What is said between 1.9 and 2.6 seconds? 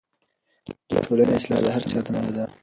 دنده ده.